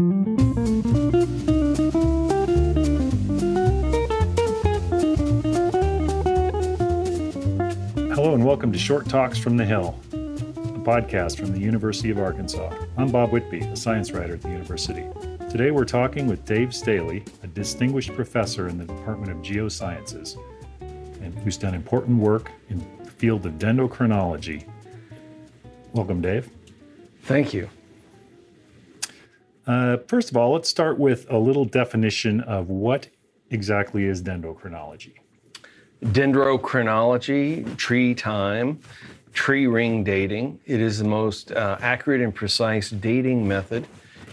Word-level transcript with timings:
Hello, 0.00 0.06
and 8.32 8.42
welcome 8.42 8.72
to 8.72 8.78
Short 8.78 9.06
Talks 9.10 9.36
from 9.36 9.58
the 9.58 9.64
Hill, 9.66 9.94
a 10.12 10.80
podcast 10.80 11.36
from 11.36 11.52
the 11.52 11.58
University 11.58 12.08
of 12.08 12.18
Arkansas. 12.18 12.74
I'm 12.96 13.10
Bob 13.10 13.30
Whitby, 13.30 13.60
a 13.60 13.76
science 13.76 14.10
writer 14.12 14.32
at 14.32 14.40
the 14.40 14.48
university. 14.48 15.04
Today 15.50 15.70
we're 15.70 15.84
talking 15.84 16.26
with 16.26 16.46
Dave 16.46 16.70
Stahle, 16.70 17.22
a 17.42 17.46
distinguished 17.48 18.14
professor 18.14 18.68
in 18.68 18.78
the 18.78 18.86
Department 18.86 19.30
of 19.30 19.36
Geosciences, 19.42 20.38
and 20.80 21.38
who's 21.40 21.58
done 21.58 21.74
important 21.74 22.16
work 22.16 22.50
in 22.70 22.78
the 23.04 23.10
field 23.10 23.44
of 23.44 23.58
dendrochronology. 23.58 24.66
Welcome, 25.92 26.22
Dave. 26.22 26.48
Thank 27.24 27.52
you. 27.52 27.68
Uh, 29.70 29.98
first 30.08 30.32
of 30.32 30.36
all, 30.36 30.52
let's 30.52 30.68
start 30.68 30.98
with 30.98 31.30
a 31.30 31.38
little 31.38 31.64
definition 31.64 32.40
of 32.40 32.68
what 32.68 33.08
exactly 33.50 34.04
is 34.04 34.20
dendrochronology. 34.20 35.12
Dendrochronology, 36.06 37.76
tree 37.76 38.12
time, 38.12 38.80
tree 39.32 39.68
ring 39.68 40.02
dating. 40.02 40.58
It 40.66 40.80
is 40.80 40.98
the 40.98 41.04
most 41.04 41.52
uh, 41.52 41.78
accurate 41.80 42.20
and 42.20 42.34
precise 42.34 42.90
dating 42.90 43.46
method 43.46 43.86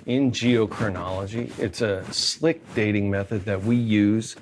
in 0.07 0.31
geochronology. 0.31 1.55
It's 1.59 1.81
a 1.81 2.03
slick 2.11 2.59
dating 2.73 3.11
method 3.11 3.45
that 3.45 3.61
we 3.61 3.75
use 3.75 4.37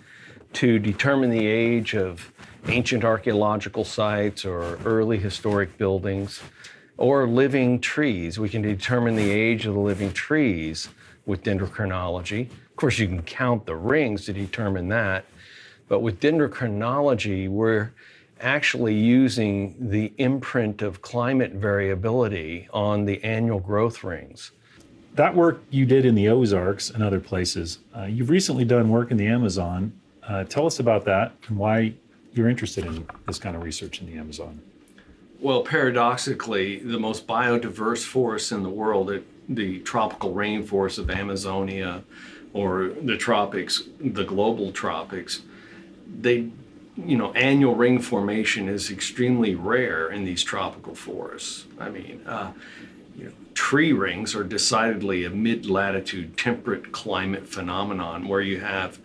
to 0.53 0.79
determine 0.79 1.29
the 1.29 1.45
age 1.45 1.93
of 1.93 2.31
ancient 2.69 3.03
archaeological 3.03 3.83
sites 3.83 4.45
or 4.45 4.79
early 4.85 5.17
historic 5.17 5.77
buildings 5.77 6.41
or 6.97 7.27
living 7.27 7.79
trees. 7.79 8.39
We 8.39 8.49
can 8.49 8.61
determine 8.61 9.15
the 9.15 9.29
age 9.29 9.65
of 9.65 9.73
the 9.73 9.79
living 9.79 10.13
trees 10.13 10.89
with 11.25 11.43
dendrochronology. 11.43 12.49
Of 12.49 12.75
course, 12.75 12.99
you 12.99 13.07
can 13.07 13.21
count 13.23 13.65
the 13.65 13.75
rings 13.75 14.25
to 14.25 14.33
determine 14.33 14.89
that. 14.89 15.25
But 15.87 15.99
with 15.99 16.19
dendrochronology, 16.19 17.49
we're 17.49 17.91
actually 18.41 18.95
using 18.95 19.75
the 19.79 20.11
imprint 20.17 20.81
of 20.81 21.01
climate 21.01 21.53
variability 21.53 22.67
on 22.73 23.05
the 23.05 23.23
annual 23.23 23.59
growth 23.59 24.03
rings. 24.03 24.51
That 25.13 25.33
work 25.33 25.63
you 25.69 25.85
did 25.85 26.05
in 26.05 26.15
the 26.15 26.27
Ozarks 26.27 26.89
and 26.89 27.01
other 27.01 27.21
places, 27.21 27.79
uh, 27.97 28.03
you've 28.03 28.29
recently 28.29 28.65
done 28.65 28.89
work 28.89 29.11
in 29.11 29.17
the 29.17 29.27
Amazon. 29.27 29.93
Uh, 30.23 30.43
tell 30.43 30.65
us 30.65 30.79
about 30.79 31.05
that 31.05 31.31
and 31.47 31.57
why 31.57 31.93
you're 32.33 32.49
interested 32.49 32.85
in 32.85 33.07
this 33.25 33.39
kind 33.39 33.55
of 33.55 33.63
research 33.63 34.01
in 34.01 34.07
the 34.07 34.17
Amazon. 34.17 34.61
Well, 35.45 35.61
paradoxically, 35.61 36.79
the 36.79 36.97
most 36.97 37.27
biodiverse 37.27 38.03
forests 38.03 38.51
in 38.51 38.63
the 38.63 38.69
world, 38.69 39.11
the 39.47 39.79
tropical 39.81 40.33
rainforests 40.33 40.97
of 40.97 41.11
Amazonia 41.11 42.01
or 42.51 42.93
the 42.99 43.15
tropics, 43.15 43.83
the 43.99 44.23
global 44.23 44.71
tropics, 44.71 45.43
they 46.19 46.49
you 46.97 47.15
know 47.15 47.31
annual 47.33 47.75
ring 47.75 47.99
formation 47.99 48.67
is 48.67 48.89
extremely 48.89 49.53
rare 49.53 50.09
in 50.09 50.25
these 50.25 50.41
tropical 50.41 50.95
forests. 50.95 51.65
I 51.79 51.91
mean 51.91 52.21
uh, 52.25 52.51
you 53.15 53.25
know, 53.25 53.31
tree 53.53 53.93
rings 53.93 54.33
are 54.33 54.43
decidedly 54.43 55.25
a 55.25 55.29
mid-latitude 55.29 56.39
temperate 56.39 56.91
climate 56.91 57.47
phenomenon 57.47 58.27
where 58.27 58.41
you 58.41 58.61
have 58.61 58.97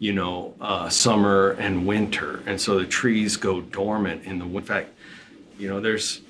you 0.00 0.12
know 0.12 0.52
uh, 0.60 0.88
summer 0.88 1.52
and 1.60 1.86
winter. 1.86 2.42
And 2.44 2.60
so 2.60 2.76
the 2.76 2.86
trees 2.86 3.36
go 3.36 3.60
dormant 3.60 4.24
in 4.24 4.40
the 4.40 4.46
in 4.46 4.62
fact 4.62 4.90
you 5.58 5.68
know 5.68 5.80
there's 5.80 6.20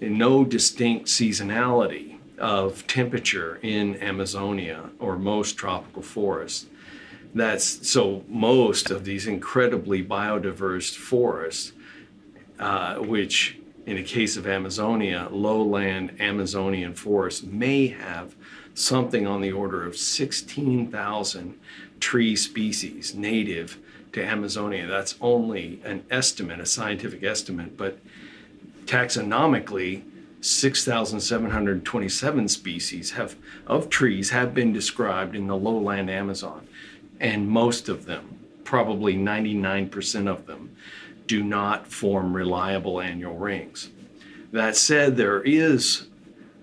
no 0.00 0.44
distinct 0.44 1.06
seasonality 1.06 2.18
of 2.38 2.86
temperature 2.86 3.58
in 3.62 3.96
amazonia 4.02 4.90
or 4.98 5.16
most 5.16 5.56
tropical 5.56 6.02
forests 6.02 6.66
that's 7.36 7.86
so 7.86 8.24
most 8.28 8.90
of 8.90 9.04
these 9.04 9.26
incredibly 9.26 10.02
biodiverse 10.02 10.96
forests, 10.96 11.72
uh, 12.58 12.96
which 12.96 13.58
in 13.84 13.96
the 13.96 14.02
case 14.02 14.38
of 14.38 14.46
Amazonia, 14.46 15.28
lowland 15.30 16.18
Amazonian 16.18 16.94
forests 16.94 17.42
may 17.42 17.88
have 17.88 18.34
something 18.72 19.26
on 19.26 19.42
the 19.42 19.52
order 19.52 19.84
of 19.84 19.98
16,000 19.98 21.58
tree 22.00 22.36
species 22.36 23.14
native 23.14 23.78
to 24.12 24.24
Amazonia. 24.24 24.86
That's 24.86 25.14
only 25.20 25.82
an 25.84 26.04
estimate, 26.10 26.58
a 26.58 26.66
scientific 26.66 27.22
estimate, 27.22 27.76
but 27.76 27.98
taxonomically, 28.86 30.04
6,727 30.40 32.48
species 32.48 33.10
have, 33.12 33.36
of 33.66 33.90
trees 33.90 34.30
have 34.30 34.54
been 34.54 34.72
described 34.72 35.34
in 35.34 35.48
the 35.48 35.56
lowland 35.56 36.08
Amazon 36.08 36.66
and 37.20 37.48
most 37.48 37.88
of 37.88 38.06
them, 38.06 38.38
probably 38.64 39.16
99% 39.16 40.28
of 40.28 40.46
them, 40.46 40.76
do 41.26 41.42
not 41.42 41.86
form 41.86 42.36
reliable 42.36 43.00
annual 43.00 43.36
rings. 43.36 43.90
That 44.52 44.76
said, 44.76 45.16
there 45.16 45.42
is 45.42 46.06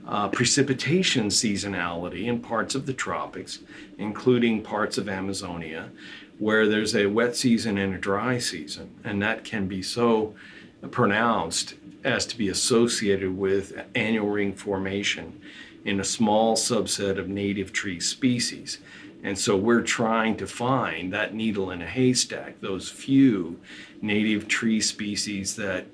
uh, 0.08 0.30
precipitation 0.30 1.28
seasonality 1.28 2.26
in 2.26 2.40
parts 2.40 2.76
of 2.76 2.86
the 2.86 2.94
tropics, 2.94 3.60
including 3.98 4.62
parts 4.62 4.98
of 4.98 5.10
Amazonia, 5.10 5.90
where 6.40 6.68
there's 6.68 6.96
a 6.96 7.08
wet 7.08 7.36
season 7.36 7.78
and 7.78 7.94
a 7.94 7.98
dry 7.98 8.38
season, 8.38 8.90
and 9.04 9.22
that 9.22 9.44
can 9.44 9.68
be 9.68 9.82
so 9.82 10.34
pronounced 10.92 11.76
as 12.04 12.26
to 12.26 12.38
be 12.38 12.50
associated 12.50 13.38
with 13.38 13.86
annual 13.96 14.30
ring 14.30 14.54
formation 14.54 15.40
in 15.86 16.00
a 16.00 16.04
small 16.04 16.56
subset 16.56 17.18
of 17.18 17.28
native 17.28 17.74
tree 17.74 18.00
species. 18.00 18.80
And 19.24 19.38
so 19.40 19.56
we're 19.56 19.82
trying 19.82 20.36
to 20.38 20.48
find 20.48 21.14
that 21.14 21.34
needle 21.34 21.72
in 21.72 21.82
a 21.82 21.88
haystack, 21.88 22.60
those 22.60 22.90
few 22.90 23.60
native 24.02 24.48
tree 24.48 24.82
species 24.82 25.56
that 25.56 25.86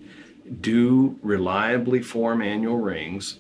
do 0.62 1.20
reliably 1.22 2.02
form 2.02 2.42
annual 2.42 2.78
rings, 2.78 3.38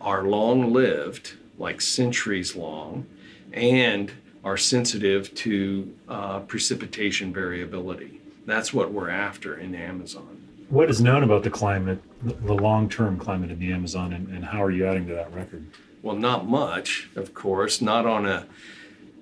are 0.00 0.24
long 0.24 0.72
lived, 0.72 1.32
like 1.58 1.80
centuries 1.80 2.54
long, 2.54 3.06
and 3.52 4.12
are 4.44 4.56
sensitive 4.56 5.32
to 5.34 5.92
uh, 6.08 6.40
precipitation 6.40 7.32
variability. 7.32 8.20
That's 8.46 8.72
what 8.72 8.92
we're 8.92 9.10
after 9.10 9.56
in 9.56 9.72
the 9.72 9.78
Amazon. 9.78 10.40
What 10.72 10.88
is 10.88 11.02
known 11.02 11.22
about 11.22 11.42
the 11.42 11.50
climate, 11.50 12.02
the 12.22 12.54
long 12.54 12.88
term 12.88 13.18
climate 13.18 13.50
in 13.50 13.58
the 13.58 13.74
Amazon, 13.74 14.14
and, 14.14 14.28
and 14.28 14.42
how 14.42 14.62
are 14.62 14.70
you 14.70 14.86
adding 14.86 15.06
to 15.08 15.12
that 15.12 15.30
record? 15.34 15.66
Well, 16.00 16.16
not 16.16 16.48
much, 16.48 17.10
of 17.14 17.34
course, 17.34 17.82
not 17.82 18.06
on 18.06 18.24
a 18.24 18.46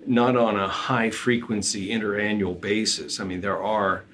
not 0.07 0.37
on 0.37 0.55
a 0.57 0.69
high 0.69 1.11
frequency 1.11 1.89
interannual 1.89 2.61
basis. 2.61 3.19
I 3.19 3.25
mean, 3.25 3.41
there 3.41 3.61
are 3.61 4.05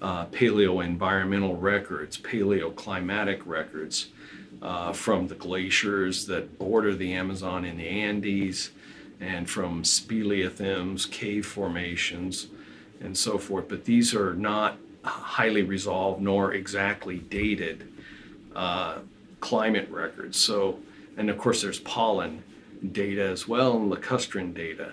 uh, 0.00 0.24
paleo 0.28 0.82
environmental 0.82 1.56
records, 1.56 2.16
paleoclimatic 2.16 3.42
records 3.44 4.08
uh, 4.62 4.94
from 4.94 5.28
the 5.28 5.34
glaciers 5.34 6.24
that 6.24 6.58
border 6.58 6.94
the 6.94 7.12
Amazon 7.12 7.66
in 7.66 7.76
the 7.76 7.86
Andes 7.86 8.70
and 9.20 9.50
from 9.50 9.82
speleothems, 9.82 11.10
cave 11.10 11.44
formations, 11.44 12.46
and 12.98 13.14
so 13.14 13.36
forth. 13.36 13.68
But 13.68 13.84
these 13.84 14.14
are 14.14 14.32
not 14.32 14.78
highly 15.08 15.62
resolved 15.62 16.20
nor 16.20 16.52
exactly 16.52 17.18
dated 17.18 17.92
uh, 18.54 18.98
climate 19.40 19.88
records. 19.90 20.38
So, 20.38 20.78
and 21.16 21.30
of 21.30 21.38
course, 21.38 21.62
there's 21.62 21.80
pollen 21.80 22.42
data 22.92 23.22
as 23.22 23.48
well 23.48 23.76
and 23.76 23.92
lacustrine 23.92 24.54
data. 24.54 24.92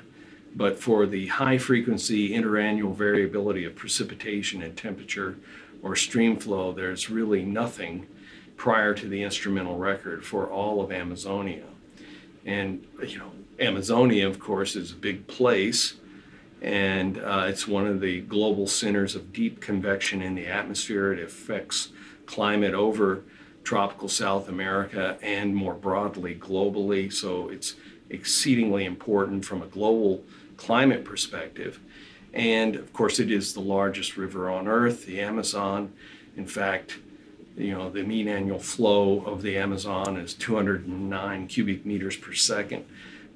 But 0.56 0.80
for 0.80 1.06
the 1.06 1.28
high 1.28 1.58
frequency 1.58 2.30
interannual 2.30 2.96
variability 2.96 3.66
of 3.66 3.76
precipitation 3.76 4.62
and 4.64 4.76
temperature 4.78 5.38
or 5.84 5.96
stream 5.96 6.38
flow, 6.38 6.72
there's 6.72 7.10
really 7.10 7.44
nothing 7.44 8.08
prior 8.56 8.94
to 8.94 9.08
the 9.08 9.22
instrumental 9.22 9.78
record 9.78 10.24
for 10.24 10.48
all 10.50 10.82
of 10.82 10.92
Amazonia. 10.92 11.66
And, 12.46 12.86
you 13.06 13.20
know, 13.20 13.32
Amazonia, 13.60 14.28
of 14.28 14.40
course, 14.40 14.76
is 14.76 14.92
a 14.92 14.96
big 14.96 15.28
place, 15.28 15.96
and 16.66 17.20
uh, 17.20 17.46
it's 17.48 17.68
one 17.68 17.86
of 17.86 18.02
the 18.02 18.22
global 18.22 18.66
centers 18.66 19.16
of 19.16 19.32
deep 19.32 19.62
convection 19.62 20.24
in 20.24 20.34
the 20.34 20.48
atmosphere. 20.48 21.14
It 21.14 21.24
affects 21.24 21.90
climate 22.26 22.74
over 22.74 23.22
tropical 23.64 24.10
South 24.10 24.50
America 24.50 25.20
and 25.22 25.56
more 25.56 25.76
broadly 25.76 26.34
globally. 26.34 27.14
So 27.14 27.50
it's 27.50 27.76
exceedingly 28.10 28.84
important 28.84 29.46
from 29.46 29.62
a 29.62 29.68
global 29.68 30.24
climate 30.58 31.06
perspective. 31.06 31.80
And 32.34 32.76
of 32.76 32.92
course, 32.94 33.20
it 33.20 33.32
is 33.32 33.54
the 33.54 33.62
largest 33.62 34.18
river 34.18 34.50
on 34.50 34.68
Earth, 34.68 35.06
the 35.06 35.22
Amazon. 35.22 35.94
In 36.36 36.48
fact, 36.48 36.98
you 37.56 37.74
know, 37.74 37.92
the 37.92 38.02
mean 38.02 38.28
annual 38.28 38.60
flow 38.60 39.24
of 39.26 39.44
the 39.44 39.56
Amazon 39.56 40.18
is 40.18 40.34
209 40.34 41.48
cubic 41.48 41.86
meters 41.86 42.18
per 42.18 42.34
second. 42.34 42.86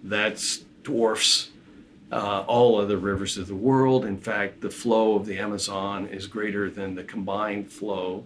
That 0.04 0.44
dwarfs 0.82 1.52
uh, 2.12 2.44
all 2.48 2.80
other 2.80 2.98
rivers 2.98 3.38
of 3.38 3.48
the 3.48 3.56
world. 3.56 4.06
In 4.06 4.18
fact, 4.18 4.62
the 4.62 4.70
flow 4.70 5.16
of 5.16 5.26
the 5.26 5.38
Amazon 5.38 6.08
is 6.08 6.28
greater 6.28 6.70
than 6.70 6.96
the 6.96 7.04
combined 7.04 7.72
flow 7.72 8.26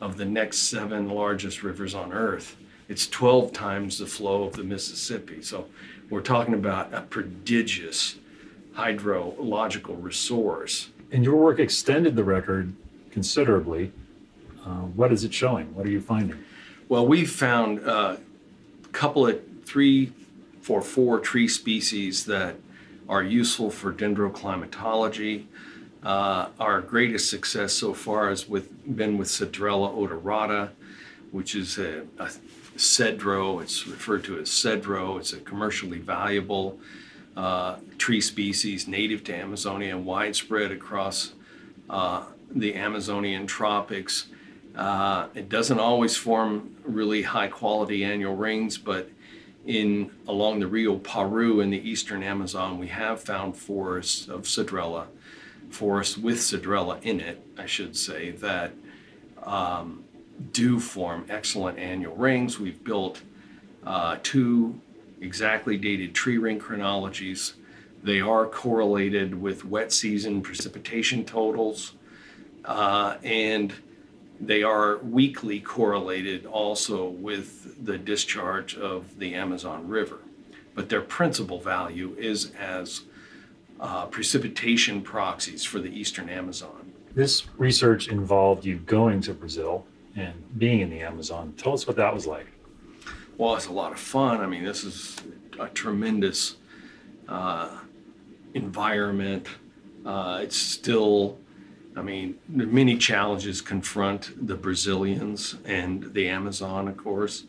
of 0.00 0.16
the 0.16 0.24
next 0.24 0.58
seven 0.58 1.08
largest 1.08 1.62
rivers 1.62 1.94
on 1.94 2.12
Earth. 2.12 2.56
It's 2.88 3.06
12 3.06 3.52
times 3.52 3.98
the 3.98 4.06
flow 4.06 4.44
of 4.44 4.54
the 4.54 4.64
Mississippi. 4.64 5.42
So 5.42 5.66
we're 6.08 6.22
talking 6.22 6.54
about 6.54 6.94
a 6.94 7.02
prodigious 7.02 8.16
hydrological 8.74 10.02
resource. 10.02 10.88
And 11.10 11.24
your 11.24 11.36
work 11.36 11.58
extended 11.58 12.16
the 12.16 12.24
record 12.24 12.72
considerably. 13.10 13.92
Uh, 14.64 14.82
what 14.82 15.12
is 15.12 15.24
it 15.24 15.34
showing? 15.34 15.74
What 15.74 15.86
are 15.86 15.90
you 15.90 16.00
finding? 16.00 16.42
Well, 16.88 17.06
we've 17.06 17.30
found 17.30 17.80
a 17.80 18.18
couple 18.92 19.26
of 19.26 19.40
three, 19.66 20.12
four, 20.62 20.80
four 20.80 21.18
tree 21.18 21.48
species 21.48 22.24
that 22.26 22.56
are 23.08 23.22
useful 23.22 23.70
for 23.70 23.92
dendroclimatology. 23.92 25.46
Uh, 26.02 26.48
our 26.60 26.80
greatest 26.80 27.28
success 27.30 27.72
so 27.72 27.92
far 27.92 28.28
has 28.28 28.48
with, 28.48 28.96
been 28.96 29.18
with 29.18 29.28
Cedrela 29.28 29.92
odorata, 29.94 30.70
which 31.32 31.54
is 31.54 31.78
a, 31.78 32.02
a 32.18 32.30
cedro. 32.76 33.60
It's 33.62 33.86
referred 33.86 34.24
to 34.24 34.38
as 34.38 34.48
cedro. 34.48 35.18
It's 35.18 35.32
a 35.32 35.38
commercially 35.40 35.98
valuable 35.98 36.78
uh, 37.36 37.76
tree 37.98 38.20
species 38.20 38.86
native 38.88 39.24
to 39.24 39.34
Amazonia 39.34 39.96
and 39.96 40.06
widespread 40.06 40.70
across 40.70 41.32
uh, 41.90 42.24
the 42.50 42.74
Amazonian 42.74 43.46
tropics. 43.46 44.26
Uh, 44.76 45.28
it 45.34 45.48
doesn't 45.48 45.80
always 45.80 46.16
form 46.16 46.76
really 46.84 47.22
high 47.22 47.48
quality 47.48 48.04
annual 48.04 48.36
rings, 48.36 48.78
but 48.78 49.10
in 49.68 50.10
along 50.26 50.60
the 50.60 50.66
Rio 50.66 50.96
Paru 50.96 51.60
in 51.60 51.68
the 51.68 51.88
eastern 51.88 52.22
Amazon, 52.22 52.78
we 52.78 52.88
have 52.88 53.20
found 53.20 53.54
forests 53.54 54.26
of 54.26 54.44
Cedrela, 54.44 55.06
forests 55.68 56.16
with 56.16 56.38
Cedrela 56.38 57.00
in 57.02 57.20
it, 57.20 57.44
I 57.58 57.66
should 57.66 57.94
say, 57.94 58.30
that 58.30 58.72
um, 59.42 60.04
do 60.52 60.80
form 60.80 61.26
excellent 61.28 61.78
annual 61.78 62.16
rings. 62.16 62.58
We've 62.58 62.82
built 62.82 63.20
uh, 63.84 64.16
two 64.22 64.80
exactly 65.20 65.76
dated 65.76 66.14
tree 66.14 66.38
ring 66.38 66.58
chronologies. 66.58 67.52
They 68.02 68.22
are 68.22 68.46
correlated 68.46 69.38
with 69.38 69.66
wet 69.66 69.92
season 69.92 70.40
precipitation 70.40 71.26
totals, 71.26 71.92
uh, 72.64 73.16
and 73.22 73.74
they 74.40 74.62
are 74.62 74.98
weakly 74.98 75.60
correlated 75.60 76.46
also 76.46 77.08
with 77.08 77.84
the 77.84 77.98
discharge 77.98 78.76
of 78.76 79.18
the 79.18 79.34
Amazon 79.34 79.88
River. 79.88 80.18
But 80.74 80.88
their 80.88 81.00
principal 81.00 81.58
value 81.60 82.14
is 82.18 82.52
as 82.52 83.02
uh, 83.80 84.06
precipitation 84.06 85.02
proxies 85.02 85.64
for 85.64 85.80
the 85.80 85.88
eastern 85.88 86.28
Amazon. 86.28 86.92
This 87.14 87.46
research 87.56 88.08
involved 88.08 88.64
you 88.64 88.76
going 88.76 89.20
to 89.22 89.34
Brazil 89.34 89.86
and 90.14 90.34
being 90.58 90.80
in 90.80 90.90
the 90.90 91.00
Amazon. 91.00 91.54
Tell 91.56 91.72
us 91.72 91.86
what 91.86 91.96
that 91.96 92.14
was 92.14 92.26
like. 92.26 92.46
Well, 93.36 93.54
it's 93.56 93.66
a 93.66 93.72
lot 93.72 93.92
of 93.92 93.98
fun. 93.98 94.40
I 94.40 94.46
mean, 94.46 94.64
this 94.64 94.84
is 94.84 95.16
a 95.58 95.68
tremendous 95.68 96.56
uh, 97.28 97.70
environment. 98.54 99.46
Uh, 100.04 100.40
it's 100.42 100.56
still, 100.56 101.38
I 101.98 102.02
mean, 102.02 102.38
many 102.48 102.96
challenges 102.96 103.60
confront 103.60 104.46
the 104.46 104.54
Brazilians 104.54 105.56
and 105.64 106.14
the 106.14 106.28
Amazon, 106.28 106.88
of 106.88 106.96
course 106.96 107.44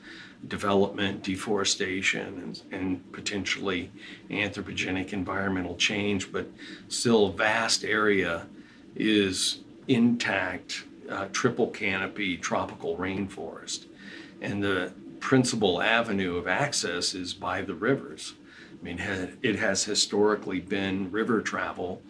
development, 0.47 1.21
deforestation, 1.21 2.41
and, 2.41 2.61
and, 2.71 3.11
potentially 3.11 3.91
anthropogenic 4.29 5.11
environmental 5.11 5.75
change, 5.75 6.31
but 6.31 6.47
still 6.87 7.27
a 7.27 7.31
vast 7.33 7.83
area 7.83 8.47
is 8.95 9.59
intact 9.89 10.85
uh, 11.09 11.27
triple 11.33 11.67
canopy 11.67 12.37
tropical 12.37 12.95
rainforest. 12.95 13.85
And 14.41 14.63
the 14.63 14.93
principal 15.19 15.81
avenue 15.81 16.37
of 16.37 16.47
access 16.47 17.13
is 17.13 17.33
by 17.33 17.61
the 17.61 17.73
rivers. 17.73 18.35
I 18.79 18.83
mean, 18.83 18.99
it 19.41 19.57
has 19.57 19.83
historically 19.83 20.61
been 20.61 21.11
river 21.11 21.41
travel 21.41 22.01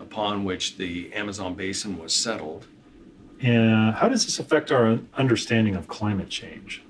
upon 0.00 0.44
which 0.44 0.76
the 0.76 1.12
Amazon 1.12 1.54
basin 1.54 1.98
was 1.98 2.12
settled. 2.12 2.66
And 3.40 3.94
how 3.94 4.08
does 4.08 4.24
this 4.24 4.38
affect 4.38 4.72
our 4.72 4.98
understanding 5.14 5.76
of 5.76 5.88
climate 5.88 6.30
change? 6.30 6.82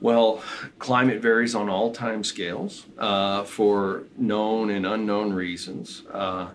Well, 0.00 0.42
climate 0.78 1.20
varies 1.22 1.54
on 1.54 1.68
all 1.68 1.92
time 1.92 2.24
scales 2.24 2.86
uh, 2.98 3.44
for 3.44 4.04
known 4.16 4.70
and 4.70 4.84
unknown 4.84 5.32
reasons. 5.32 6.02
Uh, 6.12 6.48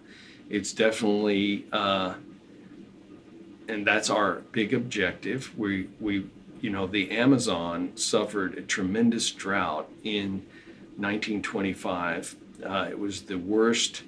it's 0.49 0.73
definitely 0.73 1.65
uh, 1.71 2.15
and 3.69 3.85
that's 3.85 4.09
our 4.09 4.41
big 4.51 4.73
objective. 4.73 5.57
We 5.57 5.87
we 5.99 6.25
you 6.59 6.69
know 6.69 6.87
the 6.87 7.11
Amazon 7.11 7.91
suffered 7.95 8.57
a 8.57 8.61
tremendous 8.61 9.31
drought 9.31 9.89
in 10.03 10.45
1925. 10.97 12.35
Uh, 12.65 12.87
it 12.89 12.99
was 12.99 13.21
the 13.21 13.37
worst 13.37 14.03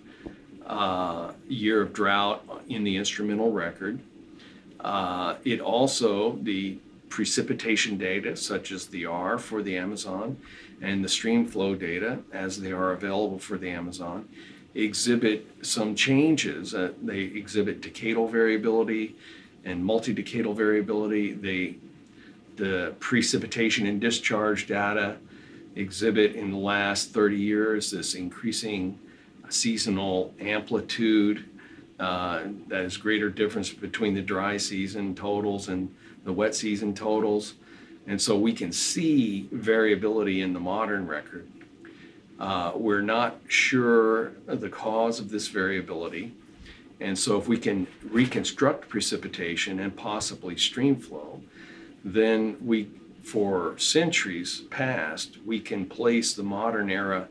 uh, 0.72 1.34
year 1.50 1.82
of 1.82 1.92
drought 1.92 2.44
in 2.70 2.84
the 2.84 2.96
instrumental 2.96 3.52
record. 3.52 4.00
Uh, 4.80 5.36
it 5.44 5.60
also 5.60 6.38
the 6.44 6.78
precipitation 7.10 7.98
data, 7.98 8.38
such 8.38 8.72
as 8.72 8.88
the 8.88 9.06
R 9.06 9.38
for 9.38 9.62
the 9.62 9.78
Amazon, 9.78 10.38
and 10.82 11.04
the 11.04 11.10
stream 11.10 11.46
flow 11.46 11.76
data, 11.76 12.20
as 12.32 12.60
they 12.62 12.72
are 12.72 12.94
available 12.94 13.38
for 13.38 13.58
the 13.58 13.70
Amazon, 13.70 14.28
exhibit 14.74 15.46
some 15.62 15.94
changes. 15.94 16.74
Uh, 16.74 16.94
they 17.04 17.20
exhibit 17.20 17.82
decadal 17.82 18.32
variability 18.32 19.18
and 19.66 19.84
multi-decadal 19.84 20.56
variability. 20.56 21.34
They, 21.34 21.76
the 22.56 22.96
precipitation 23.00 23.86
and 23.86 24.00
discharge 24.00 24.68
data 24.68 25.18
exhibit 25.76 26.36
in 26.36 26.52
the 26.52 26.58
last 26.58 27.12
30 27.12 27.36
years 27.36 27.92
this 27.92 28.16
increasing 28.16 28.98
seasonal 29.54 30.34
amplitude. 30.40 31.46
Uh, 32.00 32.44
that 32.68 32.84
is 32.84 32.98
greater 32.98 33.30
difference 33.30 33.70
between 33.72 34.16
the 34.16 34.22
dry 34.22 34.58
season 34.58 35.14
totals 35.14 35.68
and 35.68 35.94
the 36.24 36.34
wet 36.34 36.56
season 36.56 36.94
totals. 36.94 37.54
And 38.08 38.20
so 38.20 38.38
we 38.38 38.54
can 38.54 38.72
see 38.72 39.48
variability 39.52 40.42
in 40.42 40.54
the 40.54 40.60
modern 40.60 41.08
record. 41.08 41.48
Uh, 42.40 42.72
we're 42.74 43.02
not 43.02 43.40
sure 43.48 44.32
the 44.48 44.70
cause 44.70 45.20
of 45.20 45.30
this 45.30 45.48
variability. 45.48 46.34
And 47.00 47.18
so 47.18 47.38
if 47.38 47.48
we 47.48 47.58
can 47.58 47.86
reconstruct 48.04 48.90
precipitation 48.90 49.80
and 49.80 49.96
possibly 49.96 50.58
stream 50.58 50.96
flow, 50.96 51.42
then 52.04 52.58
we, 52.64 52.90
for 53.24 53.78
centuries 53.78 54.62
past, 54.72 55.38
we 55.46 55.60
can 55.60 55.86
place 55.86 56.34
the 56.34 56.44
modern 56.44 56.90
era 56.90 57.28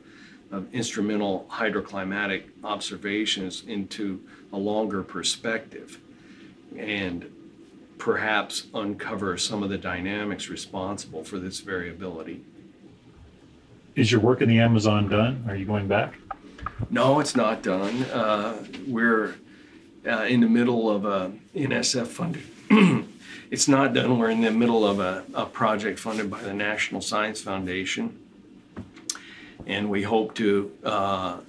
of 0.50 0.73
instrumental 0.75 1.47
hydroclimatic 1.50 2.44
observations 2.64 3.62
into 3.66 4.21
a 4.52 4.57
longer 4.57 5.02
perspective 5.02 6.00
and 6.76 7.30
perhaps 7.99 8.66
uncover 8.75 9.37
some 9.37 9.62
of 9.62 9.71
the 9.71 9.78
dynamics 9.78 10.49
responsible 10.49 11.23
for 11.23 11.38
this 11.38 11.61
variability. 11.61 12.42
Is 13.95 14.11
your 14.11 14.21
work 14.21 14.40
in 14.40 14.49
the 14.49 14.59
Amazon 14.59 15.09
done? 15.09 15.45
Are 15.49 15.57
you 15.57 15.66
going 15.66 15.87
back? 15.87 16.14
No, 16.88 17.21
it's 17.21 17.37
not 17.37 17.62
done. 17.62 18.04
Uh, 18.04 18.64
we're 18.87 19.35
uh, 20.07 20.25
in 20.25 20.40
the 20.40 20.49
middle 20.49 20.90
of 20.90 21.04
a 21.04 21.33
NSF 21.54 22.07
funded. 22.07 22.42
it's 23.50 23.69
not 23.69 23.92
done. 23.92 24.19
We're 24.19 24.30
in 24.30 24.40
the 24.40 24.50
middle 24.50 24.87
of 24.87 25.00
a, 25.00 25.25
a, 25.35 25.45
project 25.47 25.99
funded 25.99 26.30
by 26.30 26.40
the 26.42 26.54
National 26.54 27.00
Science 27.00 27.42
Foundation, 27.42 28.19
and 29.67 29.88
we 29.90 30.02
hope 30.02 30.35
to 30.35 30.71
uh, 30.85 31.40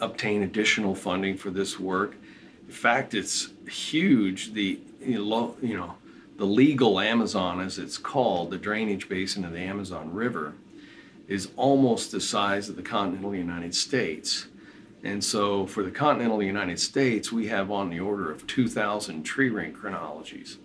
obtain 0.00 0.42
additional 0.42 0.94
funding 0.94 1.36
for 1.36 1.50
this 1.50 1.78
work. 1.78 2.16
In 2.66 2.72
fact, 2.72 3.14
it's 3.14 3.50
huge. 3.68 4.52
The 4.52 4.80
you 5.00 5.76
know 5.76 5.94
the 6.36 6.44
legal 6.44 7.00
Amazon, 7.00 7.60
as 7.60 7.78
it's 7.78 7.98
called, 7.98 8.50
the 8.50 8.58
drainage 8.58 9.08
basin 9.08 9.44
of 9.44 9.52
the 9.52 9.60
Amazon 9.60 10.12
River, 10.12 10.54
is 11.28 11.48
almost 11.56 12.12
the 12.12 12.20
size 12.20 12.68
of 12.68 12.76
the 12.76 12.82
continental 12.82 13.34
United 13.34 13.74
States. 13.74 14.46
And 15.02 15.22
so 15.22 15.66
for 15.66 15.82
the 15.82 15.90
continental 15.90 16.42
United 16.42 16.80
States, 16.80 17.30
we 17.30 17.46
have 17.48 17.70
on 17.70 17.90
the 17.90 18.00
order 18.00 18.30
of 18.30 18.46
2,000 18.46 19.22
tree 19.22 19.50
ring 19.50 19.72
chronologies 19.72 20.58